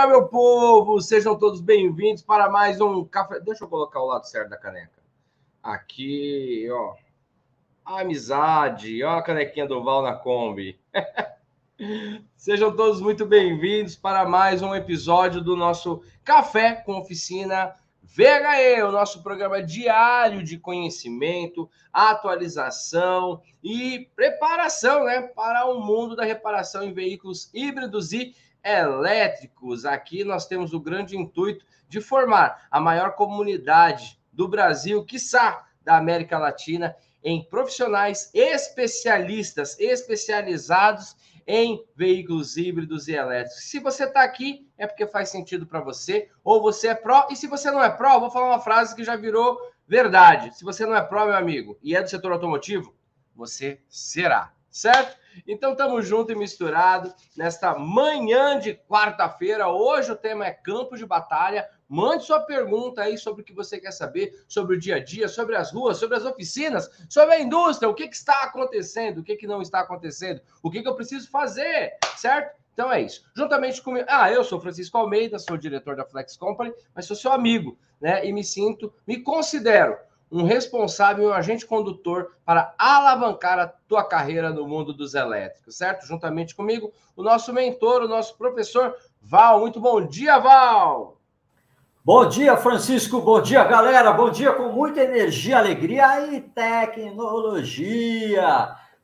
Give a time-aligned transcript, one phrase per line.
[0.00, 0.98] Dia, meu povo!
[0.98, 3.38] Sejam todos bem-vindos para mais um café.
[3.38, 4.98] Deixa eu colocar o lado certo da caneca.
[5.62, 6.94] Aqui, ó.
[7.84, 10.80] Amizade, ó a canequinha do Val na Kombi.
[12.34, 18.90] Sejam todos muito bem-vindos para mais um episódio do nosso Café com Oficina VHE, o
[18.90, 26.94] nosso programa diário de conhecimento, atualização e preparação né, para o mundo da reparação em
[26.94, 29.84] veículos híbridos e elétricos.
[29.84, 35.96] Aqui nós temos o grande intuito de formar a maior comunidade do Brasil, quiçá da
[35.96, 43.64] América Latina, em profissionais especialistas, especializados em veículos híbridos e elétricos.
[43.64, 47.36] Se você está aqui, é porque faz sentido para você, ou você é pró, e
[47.36, 50.56] se você não é pró, vou falar uma frase que já virou verdade.
[50.56, 52.94] Se você não é pró, meu amigo, e é do setor automotivo,
[53.34, 55.18] você será, certo?
[55.46, 59.68] Então estamos junto e misturado nesta manhã de quarta-feira.
[59.68, 61.68] Hoje o tema é campo de batalha.
[61.88, 65.28] Mande sua pergunta aí sobre o que você quer saber, sobre o dia a dia,
[65.28, 69.24] sobre as ruas, sobre as oficinas, sobre a indústria, o que, que está acontecendo, o
[69.24, 72.60] que, que não está acontecendo, o que, que eu preciso fazer, certo?
[72.72, 73.24] Então é isso.
[73.34, 74.06] Juntamente comigo.
[74.08, 78.24] Ah, eu sou Francisco Almeida, sou diretor da Flex Company, mas sou seu amigo, né?
[78.24, 79.96] E me sinto, me considero
[80.30, 85.76] um responsável e um agente condutor para alavancar a tua carreira no mundo dos elétricos,
[85.76, 86.06] certo?
[86.06, 89.60] Juntamente comigo, o nosso mentor, o nosso professor Val.
[89.60, 91.16] Muito bom dia, Val!
[92.02, 93.20] Bom dia, Francisco.
[93.20, 94.10] Bom dia, galera.
[94.12, 97.90] Bom dia com muita energia, alegria e tecnologia.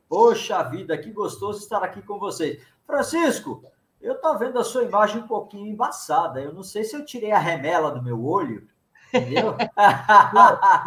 [0.09, 2.59] Poxa vida, que gostoso estar aqui com vocês.
[2.87, 3.61] Francisco,
[4.01, 6.41] eu estou vendo a sua imagem um pouquinho embaçada.
[6.41, 8.67] Eu não sei se eu tirei a remela do meu olho
[9.13, 9.55] Entendeu?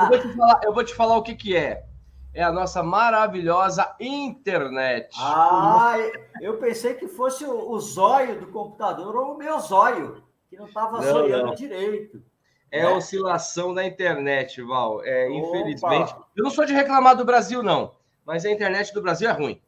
[0.00, 1.84] eu, vou te falar, eu vou te falar o que, que é.
[2.32, 5.08] É a nossa maravilhosa internet.
[5.18, 5.96] Ah,
[6.40, 10.66] eu pensei que fosse o, o zóio do computador ou o meu zóio, que não
[10.66, 12.22] estava zoiando direito.
[12.70, 15.02] É a oscilação da internet, Val.
[15.04, 16.14] É, infelizmente.
[16.36, 17.96] Eu não sou de reclamar do Brasil, não.
[18.24, 19.60] Mas a internet do Brasil é ruim.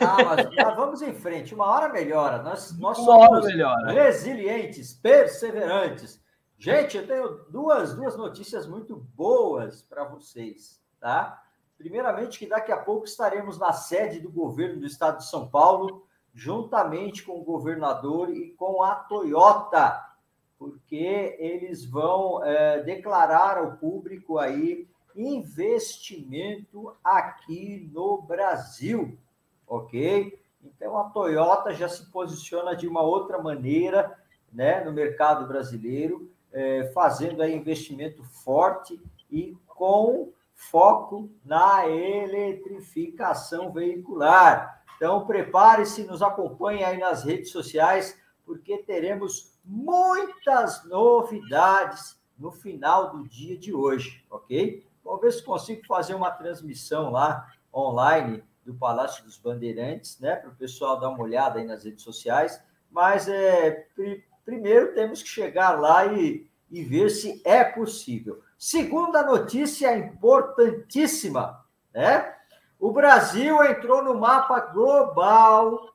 [0.00, 1.54] Ah, mas, mas vamos em frente.
[1.54, 2.42] Uma hora melhora.
[2.42, 3.46] Nós, nós somos
[3.92, 6.19] resilientes, perseverantes.
[6.62, 11.42] Gente, eu tenho duas, duas notícias muito boas para vocês, tá?
[11.78, 16.06] Primeiramente, que daqui a pouco estaremos na sede do governo do estado de São Paulo,
[16.34, 20.04] juntamente com o governador e com a Toyota,
[20.58, 29.18] porque eles vão é, declarar ao público aí investimento aqui no Brasil,
[29.66, 30.38] ok?
[30.62, 34.14] Então a Toyota já se posiciona de uma outra maneira,
[34.52, 39.00] né, no mercado brasileiro é, fazendo aí investimento forte
[39.30, 44.82] e com foco na eletrificação veicular.
[44.96, 53.26] Então, prepare-se, nos acompanhe aí nas redes sociais, porque teremos muitas novidades no final do
[53.26, 54.86] dia de hoje, ok?
[55.02, 60.50] Vamos ver se consigo fazer uma transmissão lá online do Palácio dos Bandeirantes, né, para
[60.50, 62.62] o pessoal dar uma olhada aí nas redes sociais.
[62.90, 63.86] Mas é,
[64.44, 68.40] primeiro temos que chegar lá e, e ver se é possível.
[68.58, 71.64] Segunda notícia importantíssima,
[71.94, 72.34] né?
[72.78, 75.94] O Brasil entrou no mapa global,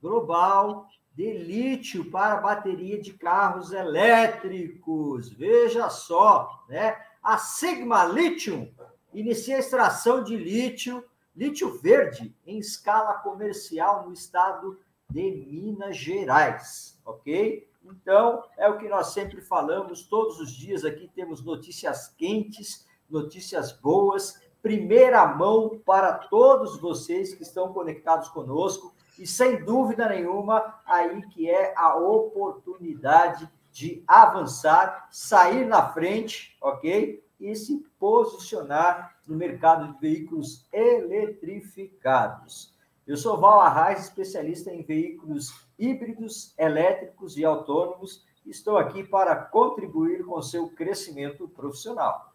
[0.00, 5.28] global de lítio para bateria de carros elétricos.
[5.30, 6.96] Veja só, né?
[7.22, 8.72] A Sigma Lithium
[9.12, 11.04] inicia a extração de lítio,
[11.36, 14.78] lítio verde, em escala comercial no estado
[15.12, 17.68] de Minas Gerais, ok?
[17.84, 23.72] Então, é o que nós sempre falamos, todos os dias aqui temos notícias quentes, notícias
[23.72, 31.20] boas, primeira mão para todos vocês que estão conectados conosco, e sem dúvida nenhuma, aí
[31.28, 37.22] que é a oportunidade de avançar, sair na frente, ok?
[37.38, 42.71] E se posicionar no mercado de veículos eletrificados.
[43.04, 48.24] Eu sou Val Arraes, especialista em veículos híbridos, elétricos e autônomos.
[48.46, 52.32] Estou aqui para contribuir com seu crescimento profissional.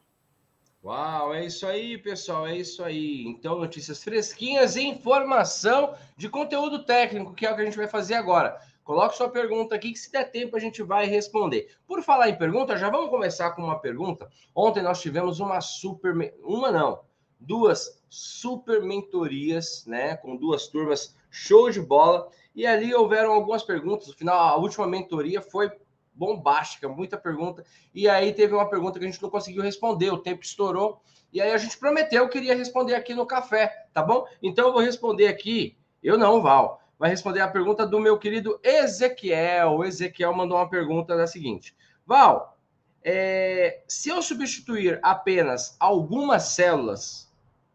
[0.84, 3.26] Uau, é isso aí, pessoal, é isso aí.
[3.28, 7.88] Então, notícias fresquinhas e informação de conteúdo técnico, que é o que a gente vai
[7.88, 8.60] fazer agora.
[8.84, 11.76] Coloque sua pergunta aqui, que se der tempo a gente vai responder.
[11.88, 14.30] Por falar em pergunta, já vamos começar com uma pergunta.
[14.54, 16.14] Ontem nós tivemos uma super.
[16.42, 17.02] Uma não,
[17.40, 20.16] duas super mentorias, né?
[20.18, 22.30] Com duas turmas, show de bola.
[22.56, 24.08] E ali houveram algumas perguntas.
[24.08, 25.72] No final, a última mentoria foi
[26.18, 27.64] bombástica, muita pergunta.
[27.94, 31.02] E aí teve uma pergunta que a gente não conseguiu responder, o tempo estourou.
[31.32, 34.26] E aí a gente prometeu que iria responder aqui no café, tá bom?
[34.42, 36.82] Então eu vou responder aqui, eu não, Val.
[36.98, 39.76] vai responder a pergunta do meu querido Ezequiel.
[39.76, 41.76] O Ezequiel mandou uma pergunta da seguinte:
[42.06, 42.58] Val,
[43.04, 47.27] é, se eu substituir apenas algumas células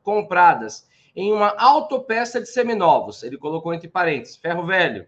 [0.02, 5.06] compradas em uma autopeça de seminovos, ele colocou entre parênteses, ferro velho,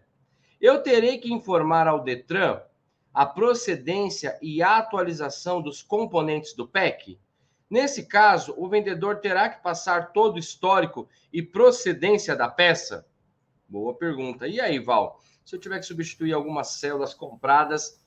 [0.61, 2.61] eu terei que informar ao Detran
[3.12, 7.19] a procedência e a atualização dos componentes do PEC?
[7.70, 13.06] Nesse caso, o vendedor terá que passar todo o histórico e procedência da peça?
[13.69, 14.46] Boa pergunta.
[14.46, 15.20] E aí, Val?
[15.44, 18.00] Se eu tiver que substituir algumas células compradas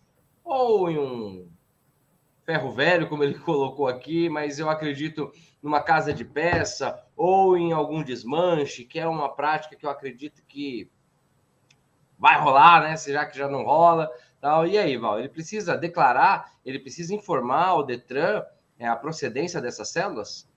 [0.43, 1.51] ou em um
[2.45, 5.31] ferro velho, como ele colocou aqui, mas eu acredito
[5.67, 10.41] numa casa de peça ou em algum desmanche, que é uma prática que eu acredito
[10.47, 10.89] que
[12.17, 12.95] vai rolar, né?
[12.95, 14.09] Já que já não rola,
[14.39, 14.65] tal.
[14.65, 15.19] E aí, Val?
[15.19, 18.43] Ele precisa declarar, ele precisa informar o Detran
[18.79, 20.47] é, a procedência dessas células?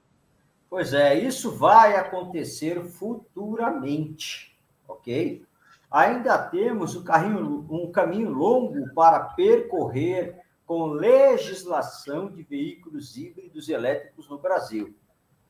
[0.69, 4.57] Pois é, isso vai acontecer futuramente,
[4.87, 5.45] ok?
[5.91, 14.29] Ainda temos um, carrinho, um caminho longo para percorrer com legislação de veículos híbridos elétricos
[14.29, 14.95] no Brasil.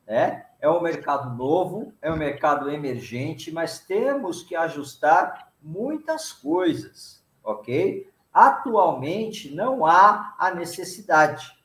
[0.06, 0.46] Né?
[0.60, 8.10] É um mercado novo, é um mercado emergente, mas temos que ajustar muitas coisas, ok?
[8.32, 11.58] Atualmente não há a necessidade.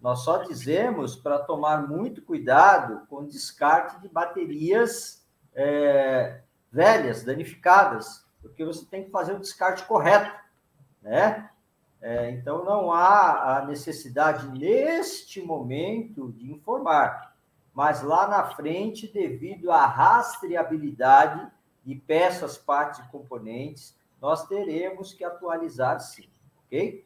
[0.00, 5.24] Nós só dizemos para tomar muito cuidado com descarte de baterias
[5.54, 6.40] é,
[6.70, 10.30] velhas, danificadas, porque você tem que fazer o descarte correto,
[11.00, 11.48] né?
[12.02, 17.33] É, então, não há a necessidade, neste momento, de informar.
[17.74, 21.50] Mas lá na frente, devido à rastreabilidade
[21.84, 26.28] de peças, partes e componentes, nós teremos que atualizar sim,
[26.64, 27.04] ok?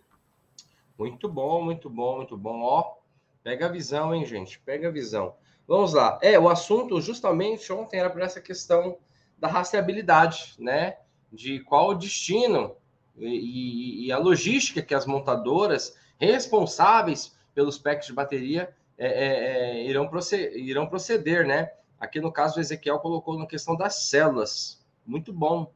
[0.98, 2.60] Muito bom, muito bom, muito bom.
[2.60, 2.96] Ó,
[3.42, 4.58] pega a visão, hein, gente?
[4.60, 5.34] Pega a visão.
[5.66, 6.18] Vamos lá.
[6.22, 8.98] É, o assunto justamente ontem era por essa questão
[9.38, 10.98] da rastreabilidade, né?
[11.32, 12.76] De qual o destino
[13.16, 19.84] e, e, a logística que as montadoras responsáveis pelos packs de bateria é, é, é,
[19.86, 21.70] irão, proceder, irão proceder, né?
[22.00, 24.84] Aqui no caso, o Ezequiel colocou na questão das células.
[25.06, 25.72] Muito bom.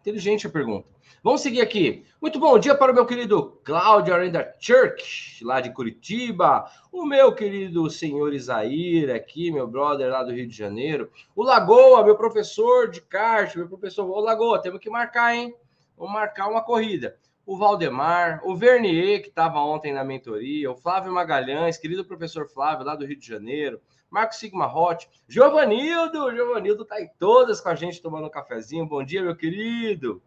[0.00, 0.88] Inteligente a pergunta.
[1.22, 2.04] Vamos seguir aqui.
[2.20, 6.68] Muito bom dia para o meu querido Cláudio Arenda Church, lá de Curitiba.
[6.90, 11.10] O meu querido senhor Isaír, aqui, meu brother lá do Rio de Janeiro.
[11.36, 14.08] O Lagoa, meu professor de kart, meu professor.
[14.08, 15.54] Ô, Lagoa, temos que marcar, hein?
[15.96, 17.16] Vamos marcar uma corrida.
[17.52, 22.86] O Valdemar, o Vernier, que estava ontem na mentoria, o Flávio Magalhães, querido professor Flávio,
[22.86, 23.78] lá do Rio de Janeiro,
[24.08, 28.86] Marco Sigma Hot, Giovanildo, Giovanildo tá em todas com a gente tomando um cafezinho.
[28.86, 30.22] Bom dia, meu querido.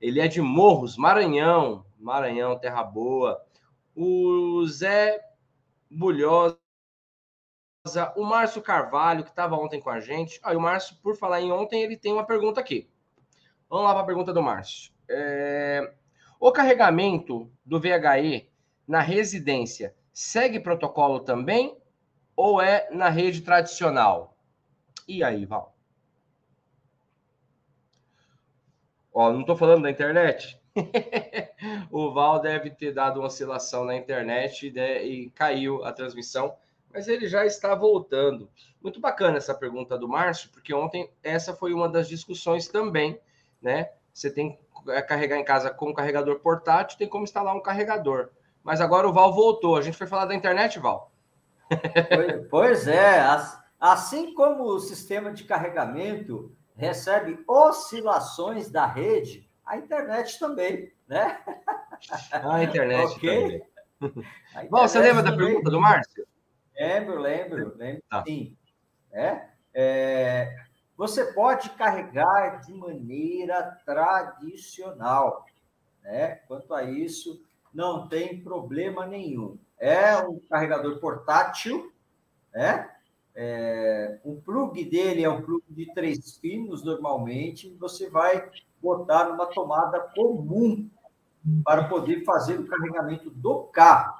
[0.00, 3.44] Ele é de Morros, Maranhão, Maranhão, Terra Boa.
[3.92, 5.20] O Zé
[5.90, 6.56] Bulhosa,
[8.14, 10.38] o Márcio Carvalho, que estava ontem com a gente.
[10.44, 12.88] Aí ah, o Márcio, por falar em ontem, ele tem uma pergunta aqui.
[13.68, 14.92] Vamos lá para a pergunta do Márcio.
[15.08, 15.92] É...
[16.38, 18.48] O carregamento do VHE
[18.86, 21.76] na residência segue protocolo também
[22.34, 24.36] ou é na rede tradicional?
[25.08, 25.74] E aí, Val?
[29.12, 30.60] Ó, não estou falando da internet.
[31.90, 36.54] o Val deve ter dado uma oscilação na internet e caiu a transmissão,
[36.92, 38.50] mas ele já está voltando.
[38.82, 43.18] Muito bacana essa pergunta do Márcio, porque ontem essa foi uma das discussões também
[43.60, 43.90] né?
[44.16, 47.60] Você tem que é, carregar em casa com um carregador portátil, tem como instalar um
[47.60, 48.30] carregador.
[48.64, 49.76] Mas agora o Val voltou.
[49.76, 51.12] A gente foi falar da internet, Val.
[52.48, 53.22] Pois é,
[53.78, 61.38] assim como o sistema de carregamento recebe oscilações da rede, a internet também, né?
[62.32, 63.60] A internet okay?
[64.00, 64.70] também.
[64.70, 65.38] Val, você lembra também.
[65.38, 66.26] da pergunta do Márcio?
[66.74, 68.24] Lembro, lembro, lembro, tá.
[68.26, 68.56] sim.
[69.12, 70.65] É, é,
[70.96, 75.44] você pode carregar de maneira tradicional.
[76.02, 76.36] Né?
[76.48, 79.58] Quanto a isso, não tem problema nenhum.
[79.78, 81.92] É um carregador portátil,
[82.54, 82.90] né?
[83.38, 88.50] É, o plug dele é um plug de três pinos, normalmente, você vai
[88.80, 90.88] botar numa tomada comum
[91.62, 94.14] para poder fazer o carregamento do carro.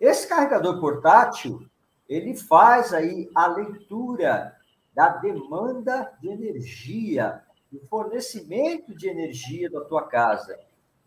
[0.00, 1.68] Esse carregador portátil,
[2.08, 4.56] ele faz aí a leitura
[4.94, 10.58] da demanda de energia, do fornecimento de energia da tua casa.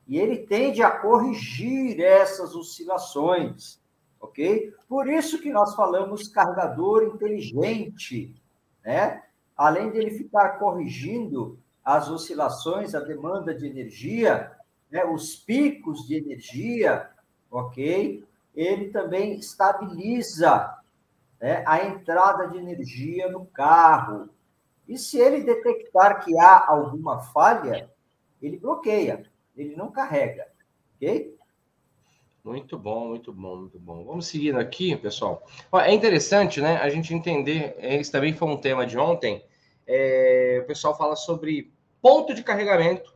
[0.07, 3.79] E ele tende a corrigir essas oscilações,
[4.19, 4.73] ok?
[4.87, 8.35] Por isso que nós falamos carregador inteligente,
[8.83, 9.23] né?
[9.55, 14.51] Além dele ficar corrigindo as oscilações, a demanda de energia,
[14.89, 15.03] né?
[15.05, 17.09] os picos de energia,
[17.51, 18.23] ok?
[18.55, 20.77] Ele também estabiliza
[21.43, 24.29] né, a entrada de energia no carro.
[24.87, 27.91] E se ele detectar que há alguma falha,
[28.41, 30.47] ele bloqueia, ele não carrega,
[30.95, 31.35] ok?
[32.45, 34.05] Muito bom, muito bom, muito bom.
[34.05, 35.45] Vamos seguindo aqui, pessoal.
[35.73, 39.45] É interessante, né, a gente entender, esse também foi um tema de ontem,
[39.85, 43.13] é, o pessoal fala sobre ponto de carregamento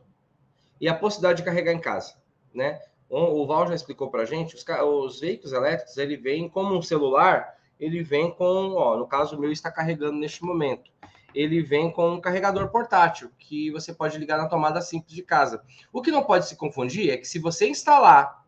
[0.78, 2.14] e a possibilidade de carregar em casa,
[2.52, 2.78] né?
[3.08, 6.82] O Val já explicou para a gente, os, os, veículos elétricos, ele vem como um
[6.82, 10.90] celular, ele vem com, ó, no caso o meu está carregando neste momento,
[11.34, 15.62] ele vem com um carregador portátil, que você pode ligar na tomada simples de casa.
[15.92, 18.44] O que não pode se confundir é que se você instalar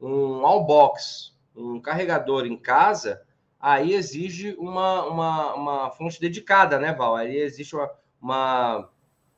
[0.00, 3.22] um Allbox, um carregador em casa,
[3.58, 7.16] aí exige uma, uma, uma fonte dedicada, né, Val?
[7.16, 7.90] Aí existe uma,
[8.20, 8.90] uma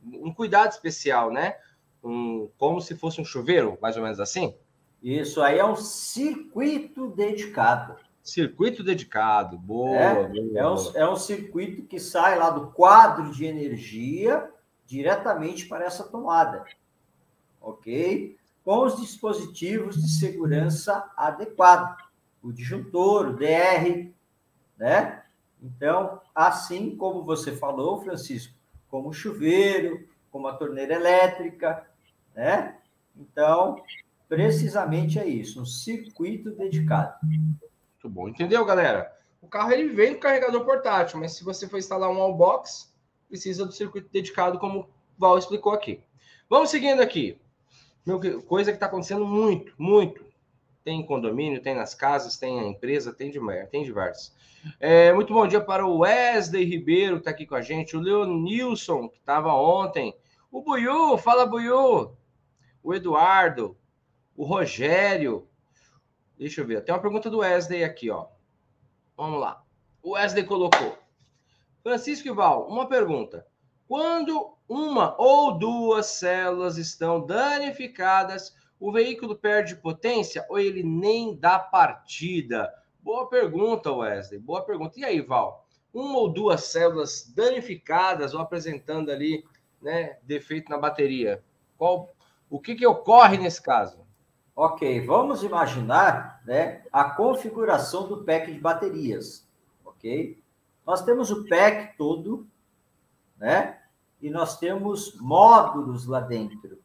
[0.04, 1.56] um cuidado especial, né?
[2.02, 4.56] Um, como se fosse um chuveiro, mais ou menos assim?
[5.02, 7.96] Isso aí é um circuito dedicado.
[8.22, 9.96] Circuito dedicado, boa.
[9.96, 10.58] É, boa.
[10.58, 14.48] é, um, é um circuito que sai lá do quadro de energia
[14.86, 16.64] diretamente para essa tomada.
[17.60, 18.36] Ok?
[18.64, 22.02] Com os dispositivos de segurança adequados.
[22.42, 24.10] O disjuntor, o DR,
[24.78, 25.22] né?
[25.62, 28.54] Então, assim como você falou, Francisco,
[28.88, 31.86] como o chuveiro, como a torneira elétrica,
[32.34, 32.76] né?
[33.16, 33.82] Então,
[34.28, 37.14] precisamente é isso, um circuito dedicado.
[38.02, 38.28] Muito bom.
[38.28, 39.16] Entendeu, galera?
[39.40, 42.92] O carro ele vem com carregador portátil, mas se você for instalar um wallbox,
[43.28, 46.00] precisa do circuito dedicado, como o Val explicou aqui.
[46.50, 47.38] Vamos seguindo aqui.
[48.04, 50.24] Meu, coisa que está acontecendo muito, muito.
[50.82, 53.38] Tem em condomínio, tem nas casas, tem na empresa, tem, de,
[53.70, 54.34] tem diversos.
[54.80, 57.96] É, muito bom dia para o Wesley Ribeiro, que está aqui com a gente.
[57.96, 60.12] O Leonilson, que estava ontem.
[60.50, 62.16] O Buiu, fala Buiu.
[62.82, 63.76] O Eduardo.
[64.36, 65.46] O Rogério.
[66.42, 66.82] Deixa eu ver.
[66.82, 68.26] Tem uma pergunta do Wesley aqui, ó.
[69.16, 69.62] Vamos lá.
[70.02, 70.98] O Wesley colocou.
[71.84, 73.46] Francisco Ival, uma pergunta.
[73.86, 81.60] Quando uma ou duas células estão danificadas, o veículo perde potência ou ele nem dá
[81.60, 82.74] partida?
[83.00, 84.40] Boa pergunta, Wesley.
[84.40, 84.98] Boa pergunta.
[84.98, 85.64] E aí, Val?
[85.94, 89.44] Uma ou duas células danificadas ou apresentando ali,
[89.80, 91.40] né, defeito na bateria.
[91.78, 92.12] Qual,
[92.50, 94.01] o que, que ocorre nesse caso?
[94.54, 99.48] Ok, vamos imaginar né, a configuração do pack de baterias.
[99.84, 100.42] Ok?
[100.86, 102.46] Nós temos o pack todo,
[103.38, 103.78] né?
[104.20, 106.78] E nós temos módulos lá dentro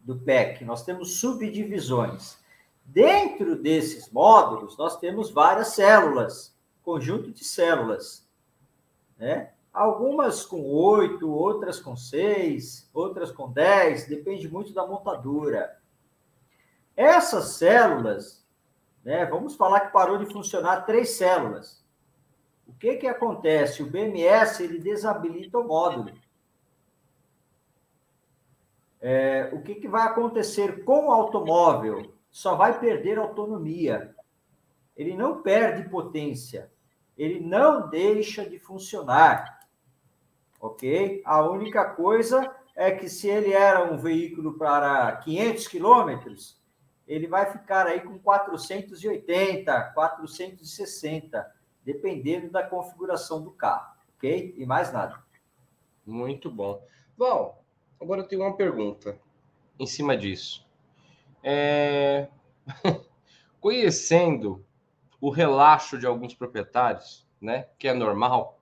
[0.00, 0.64] do pack.
[0.64, 2.38] Nós temos subdivisões.
[2.84, 8.28] Dentro desses módulos, nós temos várias células, conjunto de células.
[9.18, 9.50] Né?
[9.72, 15.81] Algumas com oito, outras com seis, outras com dez, depende muito da montadura.
[16.96, 18.46] Essas células,
[19.04, 21.82] né, vamos falar que parou de funcionar três células.
[22.66, 23.82] O que, que acontece?
[23.82, 26.12] O BMS ele desabilita o módulo.
[29.00, 32.14] É, o que, que vai acontecer com o automóvel?
[32.30, 34.14] Só vai perder autonomia.
[34.96, 36.70] Ele não perde potência.
[37.18, 39.66] Ele não deixa de funcionar.
[40.60, 41.20] Ok?
[41.24, 46.61] A única coisa é que se ele era um veículo para 500 quilômetros,
[47.06, 51.52] ele vai ficar aí com 480, 460,
[51.84, 54.54] dependendo da configuração do carro, ok?
[54.56, 55.22] E mais nada.
[56.06, 56.84] Muito bom.
[57.16, 57.62] Bom,
[58.00, 59.18] agora eu tenho uma pergunta
[59.78, 60.66] em cima disso.
[61.42, 62.28] É...
[63.60, 64.64] Conhecendo
[65.20, 68.60] o relaxo de alguns proprietários, né, que é normal,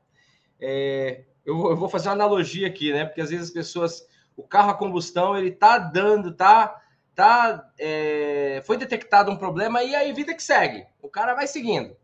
[0.61, 1.25] é...
[1.45, 4.07] eu, vou fazer uma analogia aqui, né, porque às vezes as pessoas,
[4.37, 6.83] o carro a combustão, ele tá dando, tá
[7.15, 10.87] tá, é, foi detectado um problema e aí vida que segue.
[11.03, 11.97] O cara vai seguindo.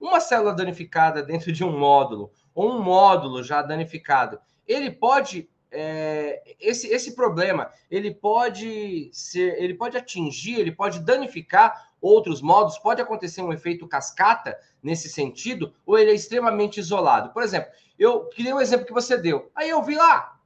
[0.00, 6.42] Uma célula danificada dentro de um módulo ou um módulo já danificado, ele pode é,
[6.58, 13.02] esse, esse problema ele pode ser, ele pode atingir, ele pode danificar outros módulos, pode
[13.02, 17.30] acontecer um efeito cascata nesse sentido, ou ele é extremamente isolado.
[17.30, 19.50] Por exemplo, eu queria um exemplo que você deu.
[19.54, 20.38] Aí eu vi lá,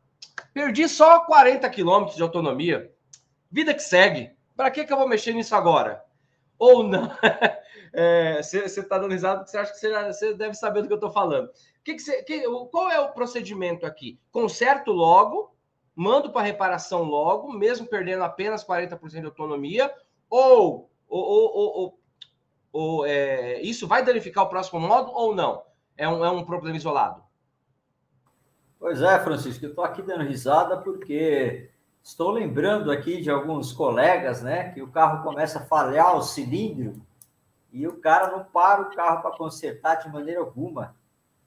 [0.53, 2.91] perdi só 40 quilômetros de autonomia.
[3.53, 4.35] Vida que segue.
[4.57, 6.03] Para que, que eu vou mexer nisso agora?
[6.59, 7.11] Ou não?
[8.41, 10.97] Você é, está dando risada porque você acha que você, deve saber do que eu
[10.97, 11.51] estou falando.
[11.85, 14.19] Que que você, que, qual é o procedimento aqui?
[14.31, 15.55] Conserto logo,
[15.95, 19.93] mando para reparação logo, mesmo perdendo apenas 40% de autonomia,
[20.31, 21.99] ou, ou, ou, ou,
[22.73, 25.63] ou é, isso vai danificar o próximo módulo ou não?
[25.97, 27.23] É um, é um problema isolado?
[28.79, 31.71] Pois é, Francisco, eu estou aqui dando risada porque
[32.03, 37.01] Estou lembrando aqui de alguns colegas, né, que o carro começa a falhar o cilindro
[37.73, 40.95] e o cara não para o carro para consertar de maneira alguma,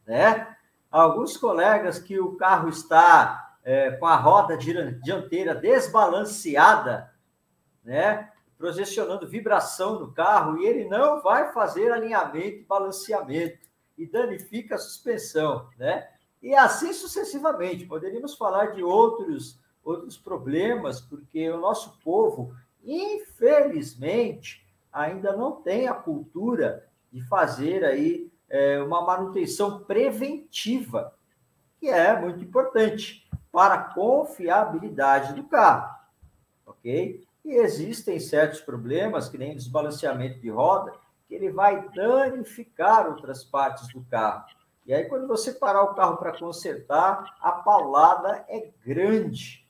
[0.06, 0.56] né?
[0.90, 7.14] alguns colegas que o carro está é, com a roda dianteira desbalanceada,
[7.84, 8.32] né?
[8.58, 14.78] Projecionando vibração no carro e ele não vai fazer alinhamento e balanceamento e danifica a
[14.78, 16.08] suspensão, né?
[16.42, 17.86] E assim sucessivamente.
[17.86, 25.94] Poderíamos falar de outros outros problemas, porque o nosso povo, infelizmente, ainda não tem a
[25.94, 31.14] cultura de fazer aí é, uma manutenção preventiva,
[31.80, 35.96] que é muito importante para a confiabilidade do carro,
[36.66, 37.24] ok?
[37.44, 40.94] E existem certos problemas, que nem desbalanceamento de roda,
[41.28, 44.46] que ele vai danificar outras partes do carro.
[44.86, 49.65] E aí, quando você parar o carro para consertar, a paulada é grande,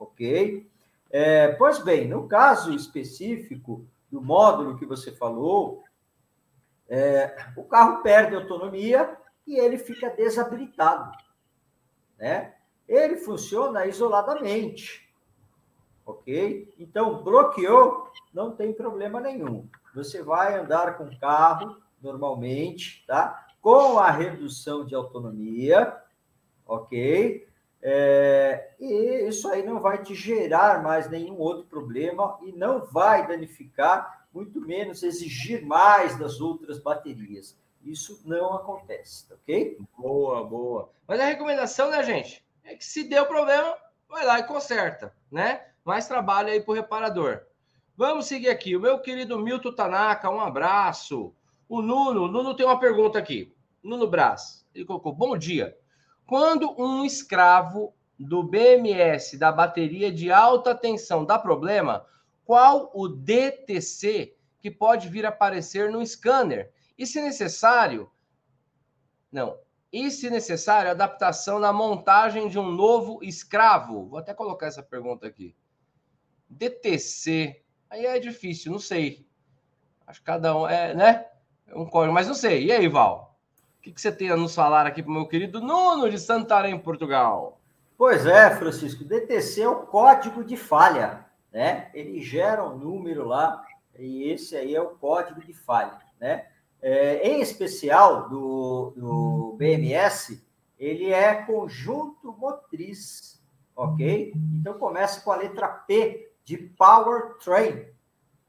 [0.00, 0.68] ok?
[1.10, 5.84] É, pois bem, no caso específico do módulo que você falou,
[6.88, 9.16] é, o carro perde autonomia
[9.46, 11.16] e ele fica desabilitado,
[12.18, 12.54] né?
[12.88, 15.08] Ele funciona isoladamente,
[16.04, 16.74] ok?
[16.76, 19.68] Então, bloqueou, não tem problema nenhum.
[19.94, 23.46] Você vai andar com o carro normalmente, tá?
[23.60, 25.96] Com a redução de autonomia,
[26.66, 27.48] ok?
[27.82, 33.26] É, e isso aí não vai te gerar mais nenhum outro problema e não vai
[33.26, 37.58] danificar, muito menos exigir mais das outras baterias.
[37.82, 39.78] Isso não acontece, tá ok?
[39.96, 40.90] Boa, boa.
[41.08, 43.74] Mas a recomendação, né, gente, é que se deu problema,
[44.08, 45.66] vai lá e conserta, né?
[45.82, 47.40] Mais trabalho aí para o reparador.
[47.96, 48.76] Vamos seguir aqui.
[48.76, 51.34] O meu querido Milton Tanaka, um abraço.
[51.68, 53.54] O Nuno, o Nuno tem uma pergunta aqui.
[53.82, 55.76] Nuno Braz, ele colocou: Bom dia.
[56.30, 62.06] Quando um escravo do BMS da bateria de alta tensão dá problema,
[62.44, 66.72] qual o DTC que pode vir aparecer no scanner?
[66.96, 68.08] E se necessário,
[69.32, 69.58] não,
[69.92, 74.06] e se necessário, adaptação na montagem de um novo escravo?
[74.06, 75.56] Vou até colocar essa pergunta aqui.
[76.48, 79.26] DTC, aí é difícil, não sei.
[80.06, 81.26] Acho que cada um é, né?
[81.66, 82.66] É um código, mas não sei.
[82.66, 83.29] E aí, Val?
[83.80, 86.18] O que, que você tem a nos falar aqui para o meu querido Nuno de
[86.18, 87.58] Santarém, Portugal?
[87.96, 89.02] Pois é, Francisco.
[89.02, 91.90] DTC é o código de falha, né?
[91.94, 93.64] Ele gera um número lá
[93.98, 96.44] e esse aí é o código de falha, né?
[96.82, 100.46] É, em especial do, do BMS,
[100.78, 103.42] ele é conjunto motriz,
[103.74, 104.34] ok?
[104.56, 107.86] Então começa com a letra P de powertrain,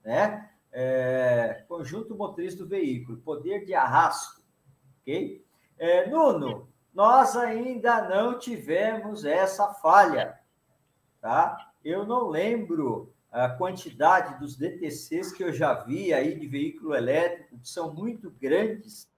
[0.04, 0.50] né?
[0.74, 4.41] É, conjunto motriz do veículo, poder de arrasto
[5.02, 5.44] ok?
[5.78, 10.40] É, Nuno, nós ainda não tivemos essa falha,
[11.20, 11.72] tá?
[11.84, 17.58] Eu não lembro a quantidade dos DTCs que eu já vi aí de veículo elétrico,
[17.58, 19.10] que são muito grandes.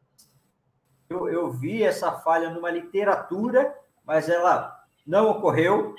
[1.10, 5.96] Eu, eu vi essa falha numa literatura, mas ela não ocorreu.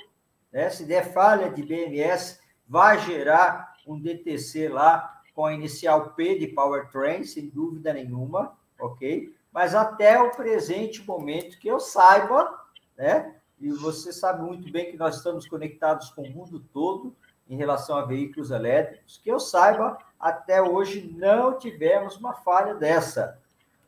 [0.51, 0.69] Né?
[0.69, 6.47] Se der falha de BMS, vai gerar um DTC lá com a inicial P de
[6.47, 9.34] powertrain, sem dúvida nenhuma, ok?
[9.55, 12.61] Mas até o presente momento que eu saiba,
[12.97, 13.37] né?
[13.57, 17.15] E você sabe muito bem que nós estamos conectados com o mundo todo
[17.47, 23.39] em relação a veículos elétricos, que eu saiba, até hoje não tivemos uma falha dessa.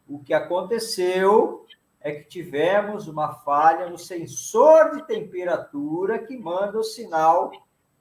[0.08, 1.66] O que aconteceu
[2.00, 7.52] é que tivemos uma falha no sensor de temperatura que manda o sinal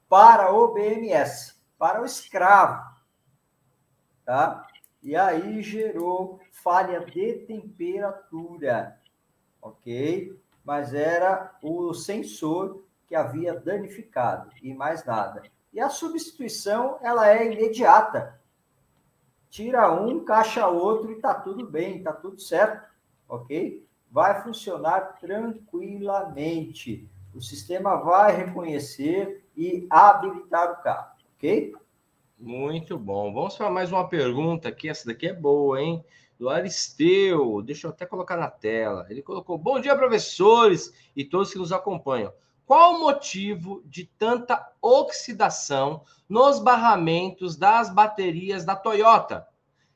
[0.07, 2.81] para o BMS, para o escravo,
[4.23, 4.65] tá?
[5.07, 8.99] E aí gerou falha de temperatura,
[9.61, 10.37] ok?
[10.65, 15.43] Mas era o sensor que havia danificado e mais nada.
[15.71, 18.37] E a substituição, ela é imediata.
[19.49, 22.85] Tira um, caixa outro e tá tudo bem, tá tudo certo,
[23.29, 23.87] ok?
[24.11, 27.09] Vai funcionar tranquilamente.
[27.33, 31.73] O sistema vai reconhecer e habilitar o carro, ok?
[32.39, 33.33] Muito bom.
[33.33, 34.87] Vamos para mais uma pergunta aqui.
[34.87, 36.05] Essa daqui é boa, hein?
[36.39, 37.63] Do Aristeu.
[37.63, 39.07] Deixa eu até colocar na tela.
[39.09, 42.31] Ele colocou: Bom dia, professores e todos que nos acompanham.
[42.63, 49.47] Qual o motivo de tanta oxidação nos barramentos das baterias da Toyota?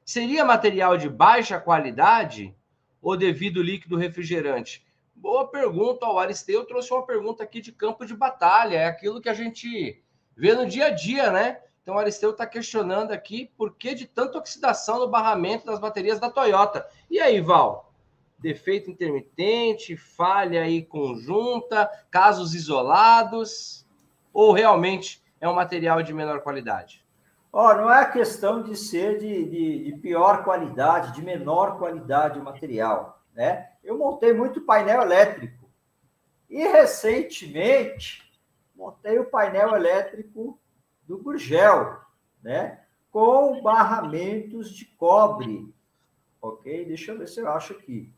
[0.03, 2.55] Seria material de baixa qualidade
[2.99, 4.83] ou devido líquido refrigerante?
[5.13, 8.77] Boa pergunta, o Aristeu trouxe uma pergunta aqui de campo de batalha.
[8.77, 10.01] É aquilo que a gente
[10.35, 11.59] vê no dia a dia, né?
[11.81, 16.29] Então, Aristeu está questionando aqui por que de tanta oxidação no barramento das baterias da
[16.29, 16.87] Toyota.
[17.09, 17.91] E aí, Val?
[18.37, 23.85] Defeito intermitente, falha aí conjunta, casos isolados,
[24.31, 27.03] ou realmente é um material de menor qualidade?
[27.51, 32.43] Oh, não é questão de ser de, de, de pior qualidade, de menor qualidade o
[32.43, 33.21] material.
[33.33, 33.71] né?
[33.83, 35.69] Eu montei muito painel elétrico.
[36.47, 38.31] E recentemente
[38.75, 40.60] montei o painel elétrico
[41.07, 41.99] do Gurgel,
[42.41, 42.83] né?
[43.11, 45.73] Com barramentos de cobre.
[46.41, 46.85] Ok?
[46.85, 48.11] Deixa eu ver se eu acho aqui.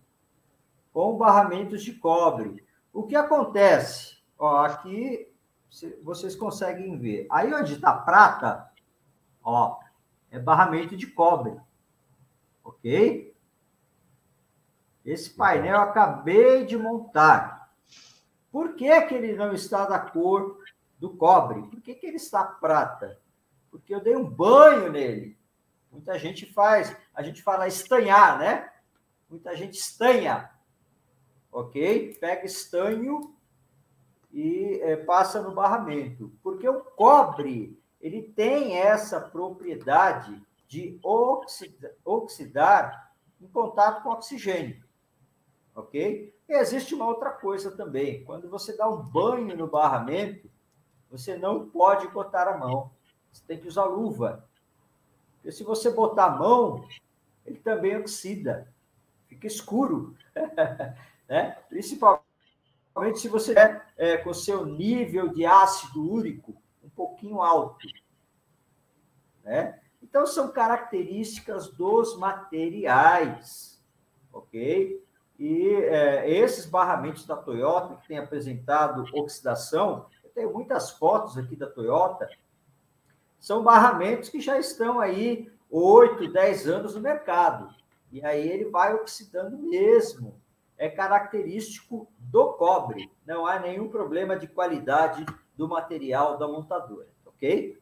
[0.92, 2.64] Com barramentos de cobre.
[2.92, 4.18] O que acontece?
[4.38, 5.28] Ó, aqui
[6.04, 7.26] vocês conseguem ver.
[7.32, 8.72] Aí onde está prata,
[9.44, 9.80] ó,
[10.30, 11.60] é barramento de cobre.
[12.64, 13.34] Ok?
[15.04, 17.74] Esse painel eu acabei de montar.
[18.52, 20.60] Por que, que ele não está da cor
[21.04, 21.64] do cobre?
[21.64, 23.20] Por que, que ele está prata?
[23.70, 25.38] Porque eu dei um banho nele.
[25.92, 28.72] Muita gente faz, a gente fala estanhar, né?
[29.30, 30.50] Muita gente estanha.
[31.52, 32.18] Ok?
[32.22, 33.36] Pega estanho
[34.32, 36.32] e é, passa no barramento.
[36.42, 44.82] Porque o cobre, ele tem essa propriedade de oxidar, oxidar em contato com oxigênio
[45.76, 46.34] ok?
[46.48, 48.24] E existe uma outra coisa também.
[48.26, 50.50] Quando você dá um banho no barramento,
[51.14, 52.90] você não pode botar a mão.
[53.32, 54.50] Você tem que usar luva.
[55.36, 56.88] Porque se você botar a mão,
[57.46, 58.68] ele também oxida.
[59.28, 60.18] Fica escuro.
[61.30, 61.52] né?
[61.70, 62.24] Principalmente
[63.20, 67.88] se você é, é com seu nível de ácido úrico um pouquinho alto.
[69.44, 69.80] Né?
[70.02, 73.80] Então, são características dos materiais,
[74.32, 75.00] ok?
[75.38, 81.68] E é, esses barramentos da Toyota, que tem apresentado oxidação, tenho muitas fotos aqui da
[81.68, 82.30] Toyota,
[83.40, 87.74] são barramentos que já estão aí 8, 10 anos no mercado.
[88.12, 90.40] E aí ele vai oxidando mesmo.
[90.78, 93.12] É característico do cobre.
[93.26, 97.78] Não há nenhum problema de qualidade do material da montadora, ok?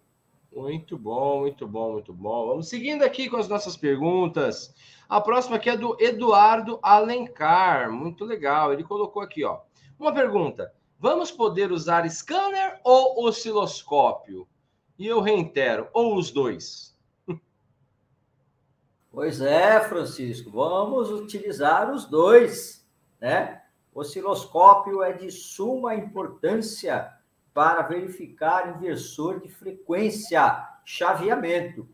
[0.54, 2.48] Muito bom, muito bom, muito bom.
[2.48, 4.74] Vamos seguindo aqui com as nossas perguntas.
[5.08, 7.92] A próxima aqui é do Eduardo Alencar.
[7.92, 8.74] Muito legal.
[8.74, 9.60] Ele colocou aqui, ó.
[9.98, 14.48] Uma pergunta: vamos poder usar scanner ou osciloscópio?
[14.98, 16.96] E eu reitero, ou os dois.
[19.14, 22.88] Pois é, Francisco, vamos utilizar os dois,
[23.20, 23.62] né?
[23.94, 27.12] Osciloscópio é de suma importância
[27.54, 31.86] para verificar inversor de frequência, chaveamento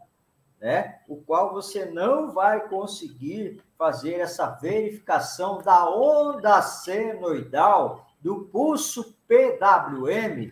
[0.59, 0.99] né?
[1.07, 10.51] O qual você não vai conseguir fazer essa verificação da onda senoidal do pulso PWM,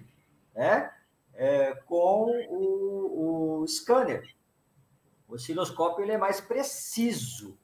[0.53, 0.91] né?
[1.33, 4.23] É, com o, o scanner.
[5.27, 7.57] O osciloscópio ele é mais preciso,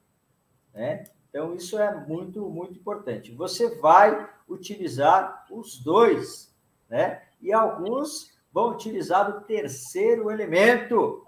[0.74, 1.04] né?
[1.30, 3.32] Então isso é muito muito importante.
[3.32, 6.54] Você vai utilizar os dois,
[6.88, 7.22] né?
[7.40, 11.26] E alguns vão utilizar o terceiro elemento,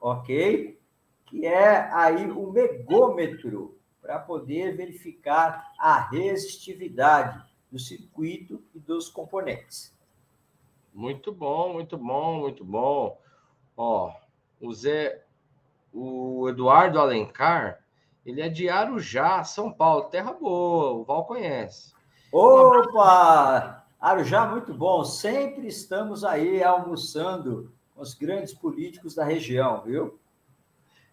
[0.00, 0.78] ok?
[1.26, 9.94] Que é aí o megômetro para poder verificar a resistividade do circuito e dos componentes.
[10.92, 13.18] Muito bom, muito bom, muito bom.
[13.76, 14.12] Ó,
[14.60, 15.24] o Zé,
[15.92, 17.82] o Eduardo Alencar,
[18.26, 21.94] ele é de Arujá, São Paulo, terra boa, o Val conhece.
[22.32, 23.84] Opa!
[24.00, 25.04] Arujá, muito bom.
[25.04, 30.18] Sempre estamos aí almoçando os grandes políticos da região, viu?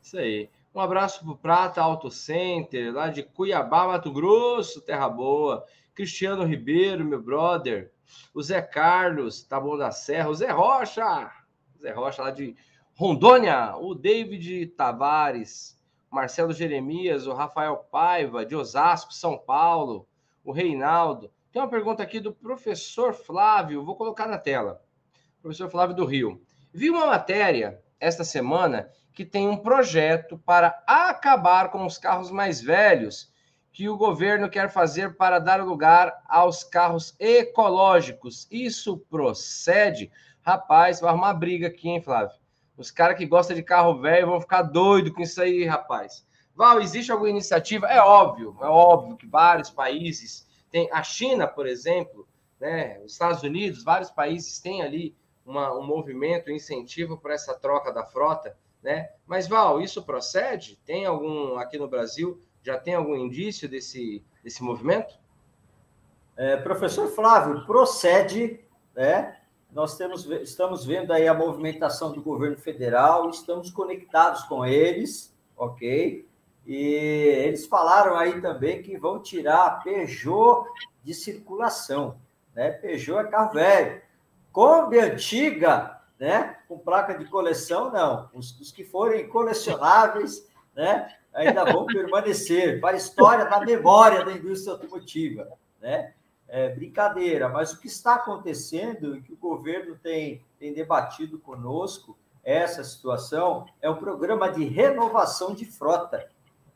[0.02, 0.50] Isso aí.
[0.74, 5.66] Um abraço para o Prata Auto Center, lá de Cuiabá, Mato Grosso, Terra Boa.
[5.98, 7.92] Cristiano Ribeiro, meu brother.
[8.32, 10.30] O Zé Carlos, Taboão da Serra.
[10.30, 11.32] O Zé Rocha,
[11.82, 12.56] Zé Rocha, lá de
[12.94, 13.76] Rondônia.
[13.78, 15.76] O David Tavares.
[16.12, 20.08] Marcelo Jeremias, o Rafael Paiva, de Osasco, São Paulo.
[20.44, 21.32] O Reinaldo.
[21.52, 24.84] Tem uma pergunta aqui do professor Flávio, vou colocar na tela.
[25.42, 26.40] Professor Flávio do Rio.
[26.72, 32.62] Vi uma matéria esta semana que tem um projeto para acabar com os carros mais
[32.62, 33.34] velhos
[33.78, 38.48] que o governo quer fazer para dar lugar aos carros ecológicos.
[38.50, 40.12] Isso procede?
[40.42, 42.36] Rapaz, vai arrumar briga aqui, hein, Flávio?
[42.76, 46.26] Os caras que gostam de carro velho vão ficar doidos com isso aí, rapaz.
[46.56, 47.86] Val, existe alguma iniciativa?
[47.86, 50.90] É óbvio, é óbvio que vários países têm.
[50.92, 52.28] A China, por exemplo,
[52.60, 57.54] né, os Estados Unidos, vários países têm ali uma, um movimento, um incentivo para essa
[57.54, 59.12] troca da frota, né?
[59.28, 60.80] Mas, Val, isso procede?
[60.84, 65.18] Tem algum, aqui no Brasil, já tem algum indício desse, desse movimento?
[66.36, 68.60] É, professor Flávio, procede,
[68.94, 69.38] né?
[69.72, 76.28] Nós temos, estamos vendo aí a movimentação do governo federal, estamos conectados com eles, ok?
[76.66, 80.66] E eles falaram aí também que vão tirar a Peugeot
[81.02, 82.20] de circulação,
[82.54, 82.70] né?
[82.72, 84.02] Peugeot é carro velho.
[84.52, 86.58] Kombi antiga, né?
[86.68, 88.30] Com placa de coleção, não.
[88.34, 91.16] Os, os que forem colecionáveis, né?
[91.38, 95.48] Ainda vão permanecer para a história da memória da indústria automotiva,
[95.80, 96.14] né?
[96.50, 102.18] É brincadeira, mas o que está acontecendo e que o governo tem, tem debatido conosco
[102.42, 106.30] essa situação é o programa de renovação de frota.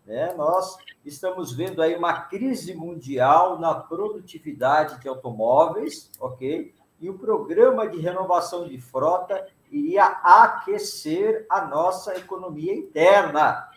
[0.06, 0.34] Né?
[0.34, 6.76] Nós estamos vendo aí uma crise mundial na produtividade de automóveis, ok?
[7.00, 13.71] E o programa de renovação de frota iria aquecer a nossa economia interna.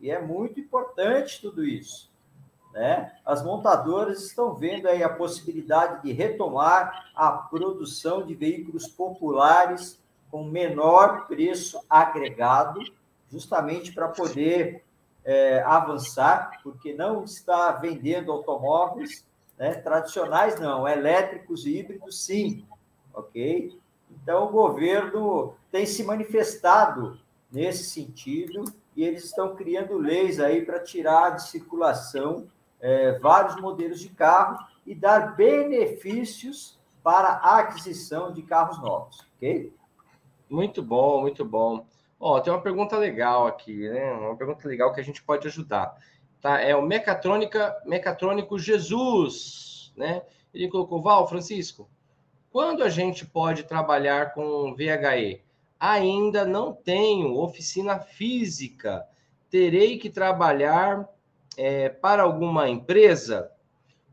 [0.00, 2.10] E é muito importante tudo isso.
[2.72, 3.12] Né?
[3.24, 9.98] As montadoras estão vendo aí a possibilidade de retomar a produção de veículos populares
[10.30, 12.80] com menor preço agregado,
[13.30, 14.84] justamente para poder
[15.24, 19.26] é, avançar, porque não está vendendo automóveis
[19.58, 22.66] né, tradicionais, não, elétricos e híbridos, sim,
[23.14, 23.76] ok?
[24.10, 27.18] Então, o governo tem se manifestado
[27.50, 28.64] nesse sentido
[28.96, 32.48] e eles estão criando leis aí para tirar de circulação
[32.80, 39.72] é, vários modelos de carro e dar benefícios para a aquisição de carros novos, ok?
[40.48, 41.84] Muito bom, muito bom.
[42.18, 44.12] Ó, tem uma pergunta legal aqui, né?
[44.12, 45.94] Uma pergunta legal que a gente pode ajudar.
[46.40, 46.60] Tá?
[46.60, 50.22] É o Mecatrônica, Mecatrônico Jesus, né?
[50.54, 51.88] Ele colocou, Val, Francisco,
[52.50, 55.42] quando a gente pode trabalhar com VHE?
[55.78, 59.06] Ainda não tenho oficina física.
[59.50, 61.08] Terei que trabalhar
[61.56, 63.50] é, para alguma empresa?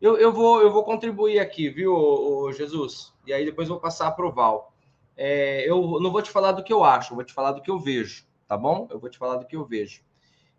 [0.01, 3.13] Eu, eu, vou, eu vou contribuir aqui, viu, Jesus?
[3.25, 4.73] E aí depois vou passar para o Val
[5.15, 7.61] é, eu não vou te falar do que eu acho, eu vou te falar do
[7.61, 8.87] que eu vejo, tá bom?
[8.89, 10.01] Eu vou te falar do que eu vejo.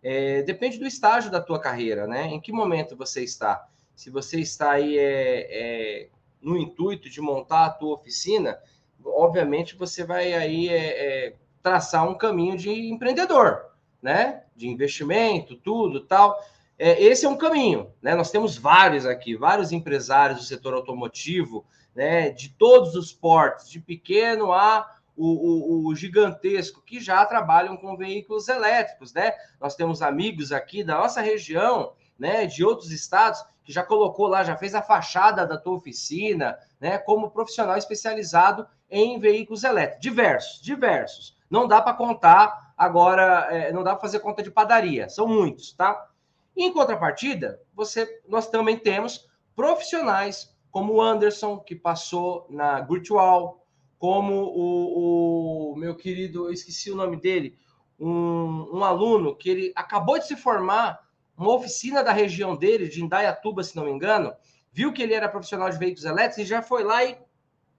[0.03, 2.27] É, depende do estágio da tua carreira, né?
[2.27, 3.69] Em que momento você está?
[3.95, 6.09] Se você está aí é, é
[6.41, 8.59] no intuito de montar a tua oficina,
[9.05, 13.67] obviamente você vai aí é, é, traçar um caminho de empreendedor,
[14.03, 14.45] né?
[14.55, 16.39] De investimento, tudo, tal.
[16.79, 18.15] esse é um caminho, né?
[18.15, 21.65] Nós temos vários aqui, vários empresários do setor automotivo,
[21.95, 27.77] né, de todos os portes, de pequeno a o, o, o, gigantesco, que já trabalham
[27.77, 29.33] com veículos elétricos, né?
[29.61, 34.43] Nós temos amigos aqui da nossa região, né, de outros estados, que já colocou lá,
[34.43, 40.61] já fez a fachada da tua oficina, né, como profissional especializado em veículos elétricos, diversos,
[40.61, 41.37] diversos.
[41.49, 45.73] Não dá para contar agora, é, não dá para fazer conta de padaria, são muitos,
[45.73, 46.11] tá?
[46.55, 53.65] em contrapartida, você, nós também temos profissionais como o Anderson, que passou na Virtual,
[53.99, 57.57] como o, o, meu querido, eu esqueci o nome dele,
[57.99, 61.01] um, um, aluno que ele acabou de se formar,
[61.35, 64.35] uma oficina da região dele, de Indaiatuba, se não me engano,
[64.75, 67.17] viu que ele era profissional de veículos elétricos e já foi lá e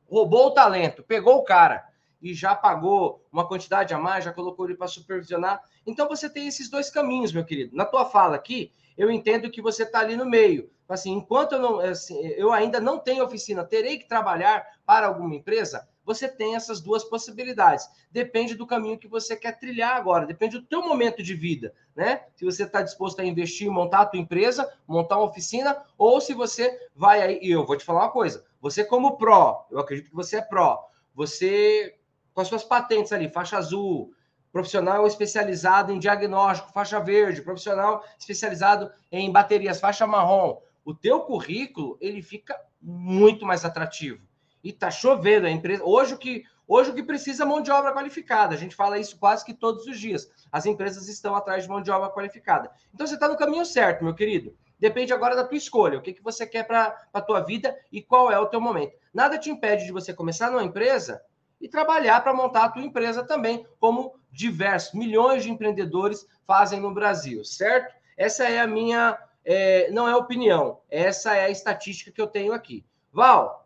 [0.09, 1.85] roubou o talento, pegou o cara
[2.21, 5.61] e já pagou uma quantidade a mais, já colocou ele para supervisionar.
[5.85, 7.75] Então você tem esses dois caminhos, meu querido.
[7.75, 10.71] Na tua fala aqui, eu entendo que você está ali no meio.
[10.87, 15.35] Assim, enquanto eu, não, assim, eu ainda não tenho oficina, terei que trabalhar para alguma
[15.35, 17.89] empresa, você tem essas duas possibilidades.
[18.11, 22.25] Depende do caminho que você quer trilhar agora, depende do teu momento de vida, né?
[22.35, 26.33] Se você está disposto a investir, montar a tua empresa, montar uma oficina, ou se
[26.33, 30.09] você vai aí, e eu vou te falar uma coisa, você como pró, eu acredito
[30.09, 31.95] que você é pró, você
[32.33, 34.13] com as suas patentes ali, faixa azul,
[34.51, 40.61] profissional especializado em diagnóstico, faixa verde, profissional especializado em baterias, faixa marrom.
[40.83, 44.21] O teu currículo, ele fica muito mais atrativo.
[44.65, 45.83] E tá chovendo a empresa.
[45.85, 48.55] Hoje o que hoje o que precisa é mão de obra qualificada.
[48.55, 50.27] A gente fala isso quase que todos os dias.
[50.51, 52.71] As empresas estão atrás de mão de obra qualificada.
[52.91, 54.57] Então você está no caminho certo, meu querido.
[54.79, 58.01] Depende agora da tua escolha, o que, que você quer para a tua vida e
[58.01, 58.97] qual é o teu momento.
[59.13, 61.21] Nada te impede de você começar numa empresa
[61.61, 66.93] e trabalhar para montar a tua empresa também, como diversos milhões de empreendedores fazem no
[66.93, 67.95] Brasil, certo?
[68.17, 72.51] Essa é a minha, é, não é opinião, essa é a estatística que eu tenho
[72.51, 72.83] aqui.
[73.13, 73.64] Val,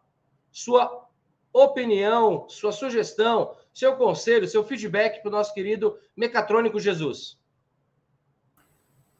[0.60, 1.08] sua
[1.54, 7.40] opinião, sua sugestão, seu conselho, seu feedback para o nosso querido Mecatrônico Jesus.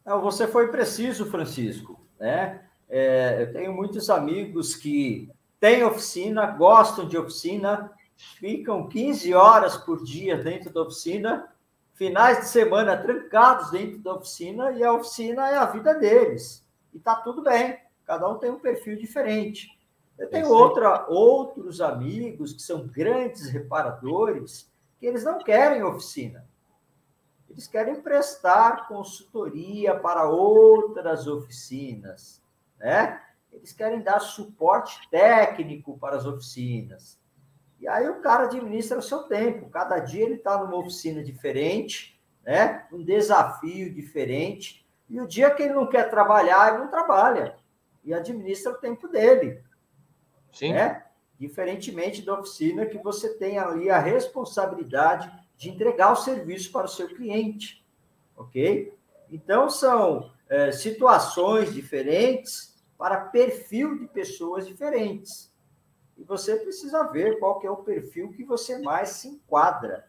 [0.04, 1.98] Não, você foi preciso, Francisco.
[2.18, 2.62] Né?
[2.88, 10.04] É, eu tenho muitos amigos que têm oficina, gostam de oficina, ficam 15 horas por
[10.04, 11.50] dia dentro da oficina,
[11.94, 16.66] finais de semana trancados dentro da oficina, e a oficina é a vida deles.
[16.92, 19.79] E está tudo bem, cada um tem um perfil diferente.
[20.20, 26.46] Eu tenho outra, outros amigos que são grandes reparadores que eles não querem oficina.
[27.48, 32.42] Eles querem prestar consultoria para outras oficinas,
[32.78, 33.18] né?
[33.50, 37.18] Eles querem dar suporte técnico para as oficinas.
[37.80, 39.70] E aí o cara administra o seu tempo.
[39.70, 42.86] Cada dia ele está numa oficina diferente, né?
[42.92, 44.86] Um desafio diferente.
[45.08, 47.56] E o dia que ele não quer trabalhar, ele não trabalha.
[48.04, 49.64] E administra o tempo dele.
[50.52, 50.72] Sim.
[50.72, 51.04] Né?
[51.38, 56.88] Diferentemente da oficina, que você tem ali a responsabilidade de entregar o serviço para o
[56.88, 57.84] seu cliente.
[58.36, 58.94] Ok?
[59.30, 65.50] Então, são é, situações diferentes para perfil de pessoas diferentes.
[66.18, 70.06] E você precisa ver qual é o perfil que você mais se enquadra.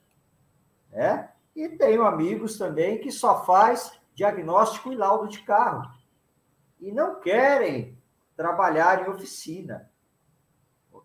[0.89, 1.29] Né?
[1.55, 5.89] E tenho amigos também que só faz diagnóstico e laudo de carro.
[6.79, 7.97] E não querem
[8.35, 9.90] trabalhar em oficina.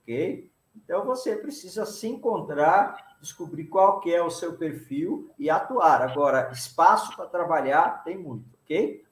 [0.06, 0.48] Ok?
[0.76, 6.00] Então você precisa se encontrar, descobrir qual que é o seu perfil e atuar.
[6.00, 9.04] Agora, espaço para trabalhar tem muito, ok?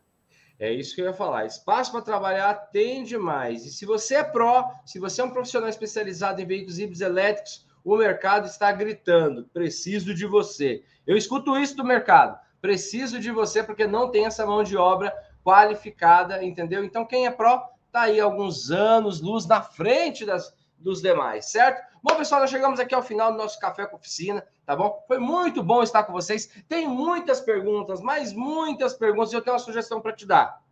[0.58, 1.46] É isso que eu ia falar.
[1.46, 3.66] Espaço para trabalhar tem demais.
[3.66, 7.66] E se você é pró, se você é um profissional especializado em veículos híbridos elétricos,
[7.84, 10.84] o mercado está gritando: preciso de você.
[11.06, 12.38] Eu escuto isso do mercado.
[12.60, 15.12] Preciso de você porque não tem essa mão de obra
[15.44, 16.84] qualificada, entendeu?
[16.84, 20.54] Então, quem é pró está aí alguns anos, luz na frente das,
[20.84, 21.82] dos demais, certo?
[22.02, 25.02] Bom, pessoal, nós chegamos aqui ao final do nosso Café com Oficina, tá bom?
[25.08, 26.46] Foi muito bom estar com vocês.
[26.68, 29.32] Tem muitas perguntas, mas muitas perguntas.
[29.32, 30.62] Eu tenho uma sugestão para te dar.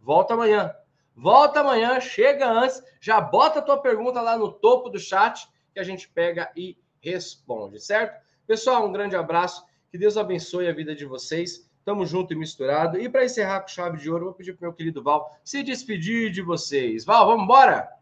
[0.00, 0.74] Volta amanhã.
[1.14, 5.78] Volta amanhã, chega antes, já bota a tua pergunta lá no topo do chat que
[5.78, 8.18] a gente pega e responde, certo?
[8.46, 9.62] Pessoal, um grande abraço.
[9.90, 11.68] Que Deus abençoe a vida de vocês.
[11.84, 12.98] Tamo junto e misturado.
[12.98, 15.62] E para encerrar com chave de ouro, vou pedir para o meu querido Val se
[15.62, 17.04] despedir de vocês.
[17.04, 17.99] Val, vamos embora?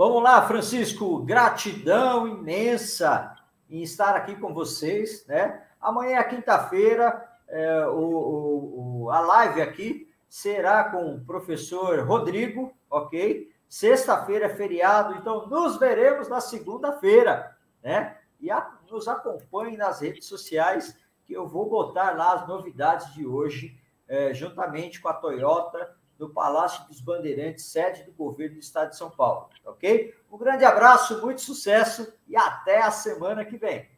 [0.00, 3.36] Vamos lá, Francisco, gratidão imensa
[3.68, 5.62] em estar aqui com vocês, né?
[5.78, 13.52] Amanhã é quinta-feira, é, o, o, a live aqui será com o professor Rodrigo, ok?
[13.68, 18.16] Sexta-feira é feriado, então nos veremos na segunda-feira, né?
[18.40, 23.26] E a, nos acompanhe nas redes sociais, que eu vou botar lá as novidades de
[23.26, 28.90] hoje, é, juntamente com a Toyota no Palácio dos Bandeirantes, sede do governo do estado
[28.90, 30.14] de São Paulo, ok?
[30.30, 33.88] Um grande abraço, muito sucesso e até a semana que vem.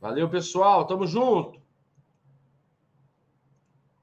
[0.00, 0.86] Valeu, pessoal.
[0.86, 1.59] Tamo junto.